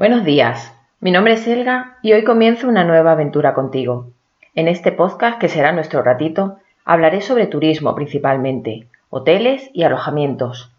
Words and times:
Buenos 0.00 0.24
días, 0.24 0.72
mi 1.00 1.10
nombre 1.10 1.34
es 1.34 1.46
Elga 1.46 1.98
y 2.00 2.14
hoy 2.14 2.24
comienzo 2.24 2.66
una 2.66 2.84
nueva 2.84 3.12
aventura 3.12 3.52
contigo. 3.52 4.06
En 4.54 4.66
este 4.66 4.92
podcast, 4.92 5.38
que 5.38 5.50
será 5.50 5.72
nuestro 5.72 6.02
ratito, 6.02 6.56
hablaré 6.86 7.20
sobre 7.20 7.46
turismo 7.46 7.94
principalmente, 7.94 8.86
hoteles 9.10 9.68
y 9.74 9.82
alojamientos, 9.82 10.70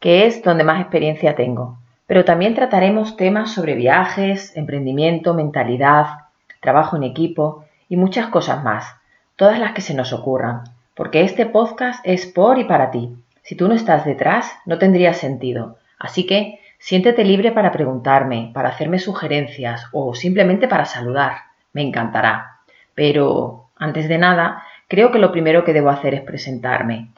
que 0.00 0.26
es 0.26 0.42
donde 0.42 0.64
más 0.64 0.80
experiencia 0.80 1.36
tengo. 1.36 1.78
Pero 2.08 2.24
también 2.24 2.56
trataremos 2.56 3.16
temas 3.16 3.52
sobre 3.52 3.76
viajes, 3.76 4.56
emprendimiento, 4.56 5.34
mentalidad, 5.34 6.06
trabajo 6.58 6.96
en 6.96 7.04
equipo 7.04 7.64
y 7.88 7.96
muchas 7.96 8.26
cosas 8.26 8.64
más, 8.64 8.96
todas 9.36 9.60
las 9.60 9.70
que 9.70 9.82
se 9.82 9.94
nos 9.94 10.12
ocurran, 10.12 10.64
porque 10.96 11.20
este 11.20 11.46
podcast 11.46 12.04
es 12.04 12.26
por 12.26 12.58
y 12.58 12.64
para 12.64 12.90
ti. 12.90 13.14
Si 13.44 13.54
tú 13.54 13.68
no 13.68 13.74
estás 13.74 14.04
detrás, 14.04 14.50
no 14.66 14.78
tendría 14.78 15.14
sentido. 15.14 15.76
Así 15.96 16.26
que 16.26 16.58
Siéntete 16.86 17.24
libre 17.24 17.50
para 17.50 17.72
preguntarme, 17.72 18.50
para 18.52 18.68
hacerme 18.68 18.98
sugerencias 18.98 19.86
o 19.90 20.14
simplemente 20.14 20.68
para 20.68 20.84
saludar. 20.84 21.36
Me 21.72 21.80
encantará. 21.80 22.58
Pero, 22.94 23.70
antes 23.74 24.06
de 24.06 24.18
nada, 24.18 24.62
creo 24.86 25.10
que 25.10 25.18
lo 25.18 25.32
primero 25.32 25.64
que 25.64 25.72
debo 25.72 25.88
hacer 25.88 26.12
es 26.12 26.20
presentarme. 26.20 27.08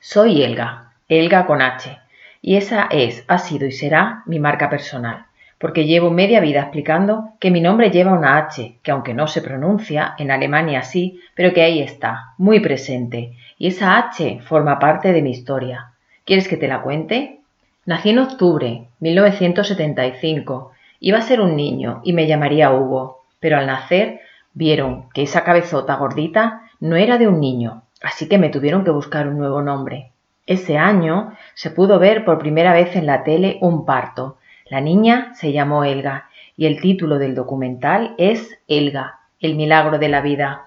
Soy 0.00 0.42
Elga, 0.42 0.94
Elga 1.06 1.44
con 1.44 1.60
H, 1.60 1.98
y 2.40 2.56
esa 2.56 2.88
es, 2.90 3.26
ha 3.28 3.36
sido 3.36 3.66
y 3.66 3.72
será 3.72 4.22
mi 4.24 4.40
marca 4.40 4.70
personal, 4.70 5.26
porque 5.58 5.84
llevo 5.84 6.10
media 6.10 6.40
vida 6.40 6.62
explicando 6.62 7.34
que 7.40 7.50
mi 7.50 7.60
nombre 7.60 7.90
lleva 7.90 8.14
una 8.14 8.38
H, 8.38 8.78
que 8.82 8.90
aunque 8.90 9.12
no 9.12 9.28
se 9.28 9.42
pronuncia, 9.42 10.14
en 10.16 10.30
Alemania 10.30 10.80
sí, 10.80 11.20
pero 11.34 11.52
que 11.52 11.60
ahí 11.60 11.82
está, 11.82 12.32
muy 12.38 12.60
presente, 12.60 13.34
y 13.58 13.66
esa 13.66 13.98
H 13.98 14.40
forma 14.40 14.78
parte 14.78 15.12
de 15.12 15.20
mi 15.20 15.32
historia. 15.32 15.92
¿Quieres 16.24 16.48
que 16.48 16.56
te 16.56 16.68
la 16.68 16.80
cuente? 16.80 17.41
Nací 17.84 18.10
en 18.10 18.20
octubre 18.20 18.86
1975. 19.00 20.70
Iba 21.00 21.18
a 21.18 21.22
ser 21.22 21.40
un 21.40 21.56
niño 21.56 22.00
y 22.04 22.12
me 22.12 22.28
llamaría 22.28 22.70
Hugo, 22.70 23.24
pero 23.40 23.58
al 23.58 23.66
nacer 23.66 24.20
vieron 24.54 25.08
que 25.12 25.24
esa 25.24 25.42
cabezota 25.42 25.96
gordita 25.96 26.70
no 26.78 26.94
era 26.94 27.18
de 27.18 27.26
un 27.26 27.40
niño, 27.40 27.82
así 28.00 28.28
que 28.28 28.38
me 28.38 28.50
tuvieron 28.50 28.84
que 28.84 28.92
buscar 28.92 29.26
un 29.26 29.36
nuevo 29.36 29.62
nombre. 29.62 30.12
Ese 30.46 30.78
año 30.78 31.32
se 31.54 31.70
pudo 31.70 31.98
ver 31.98 32.24
por 32.24 32.38
primera 32.38 32.72
vez 32.72 32.94
en 32.94 33.04
la 33.04 33.24
tele 33.24 33.58
un 33.60 33.84
parto. 33.84 34.36
La 34.66 34.80
niña 34.80 35.34
se 35.34 35.50
llamó 35.50 35.82
Elga 35.82 36.28
y 36.56 36.66
el 36.66 36.80
título 36.80 37.18
del 37.18 37.34
documental 37.34 38.14
es 38.16 38.60
Elga, 38.68 39.18
el 39.40 39.56
milagro 39.56 39.98
de 39.98 40.08
la 40.08 40.20
vida. 40.20 40.66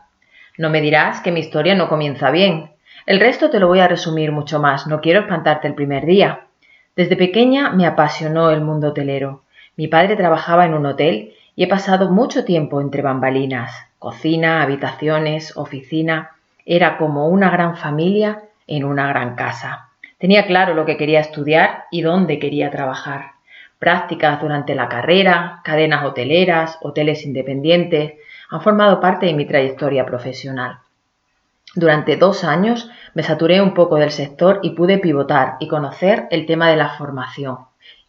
No 0.57 0.69
me 0.69 0.81
dirás 0.81 1.21
que 1.21 1.31
mi 1.31 1.39
historia 1.39 1.75
no 1.75 1.87
comienza 1.87 2.29
bien. 2.29 2.71
El 3.05 3.21
resto 3.21 3.49
te 3.49 3.61
lo 3.61 3.69
voy 3.69 3.79
a 3.79 3.87
resumir 3.87 4.33
mucho 4.33 4.59
más, 4.59 4.85
no 4.85 4.99
quiero 4.99 5.21
espantarte 5.21 5.69
el 5.69 5.75
primer 5.75 6.05
día. 6.05 6.41
Desde 6.95 7.17
pequeña 7.17 7.71
me 7.71 7.85
apasionó 7.85 8.51
el 8.51 8.61
mundo 8.61 8.89
hotelero. 8.89 9.43
Mi 9.75 9.87
padre 9.87 10.15
trabajaba 10.15 10.65
en 10.65 10.73
un 10.73 10.85
hotel 10.85 11.33
y 11.53 11.63
he 11.63 11.67
pasado 11.67 12.09
mucho 12.09 12.45
tiempo 12.45 12.79
entre 12.79 13.01
bambalinas, 13.01 13.71
cocina, 13.99 14.61
habitaciones, 14.61 15.57
oficina. 15.57 16.31
Era 16.65 16.97
como 16.97 17.27
una 17.27 17.49
gran 17.49 17.75
familia 17.75 18.43
en 18.65 18.85
una 18.85 19.09
gran 19.09 19.35
casa. 19.35 19.89
Tenía 20.19 20.45
claro 20.47 20.73
lo 20.73 20.85
que 20.85 20.95
quería 20.95 21.19
estudiar 21.19 21.83
y 21.91 22.01
dónde 22.01 22.39
quería 22.39 22.71
trabajar. 22.71 23.31
Prácticas 23.77 24.39
durante 24.39 24.73
la 24.73 24.87
carrera, 24.87 25.59
cadenas 25.65 26.05
hoteleras, 26.05 26.79
hoteles 26.81 27.25
independientes, 27.25 28.13
han 28.49 28.61
formado 28.61 29.01
parte 29.01 29.25
de 29.25 29.33
mi 29.33 29.45
trayectoria 29.45 30.05
profesional. 30.05 30.79
Durante 31.75 32.15
dos 32.15 32.45
años 32.45 32.89
me 33.13 33.21
saturé 33.21 33.61
un 33.61 33.73
poco 33.73 33.97
del 33.97 34.11
sector 34.11 34.61
y 34.63 34.69
pude 34.69 34.97
pivotar 34.97 35.57
y 35.59 35.67
conocer 35.67 36.25
el 36.31 36.45
tema 36.45 36.69
de 36.69 36.77
la 36.77 36.91
formación. 36.91 37.57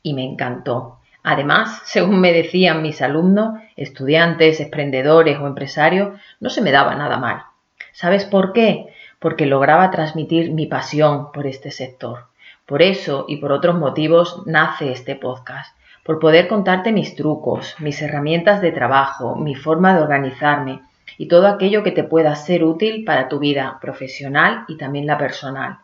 Y 0.05 0.15
me 0.15 0.23
encantó. 0.23 1.01
Además, 1.25 1.83
según 1.85 2.21
me 2.21 2.33
decían 2.33 2.81
mis 2.81 3.03
alumnos, 3.03 3.59
estudiantes, 3.77 4.61
emprendedores 4.61 5.41
o 5.41 5.49
empresarios, 5.49 6.17
no 6.39 6.49
se 6.49 6.63
me 6.63 6.71
daba 6.71 6.95
nada 6.95 7.19
mal. 7.19 7.43
¿Sabes 7.91 8.25
por 8.25 8.53
qué? 8.53 8.87
Porque 9.19 9.47
lograba 9.47 9.91
transmitir 9.91 10.53
mi 10.53 10.67
pasión 10.67 11.33
por 11.33 11.49
este 11.49 11.73
sector. 11.73 12.27
Por 12.67 12.83
eso 12.83 13.25
y 13.27 13.39
por 13.39 13.51
otros 13.51 13.77
motivos 13.77 14.47
nace 14.47 14.93
este 14.93 15.17
podcast, 15.17 15.77
por 16.05 16.21
poder 16.21 16.47
contarte 16.47 16.93
mis 16.93 17.17
trucos, 17.17 17.75
mis 17.81 18.01
herramientas 18.01 18.61
de 18.61 18.71
trabajo, 18.71 19.35
mi 19.35 19.57
forma 19.57 19.97
de 19.97 20.03
organizarme, 20.03 20.83
y 21.19 21.29
todo 21.29 21.47
aquello 21.47 21.83
que 21.83 21.93
te 21.93 22.05
pueda 22.05 22.35
ser 22.37 22.65
útil 22.65 23.05
para 23.05 23.29
tu 23.29 23.39
vida 23.39 23.79
profesional 23.81 24.65
y 24.69 24.77
también 24.77 25.07
la 25.07 25.19
personal, 25.19 25.79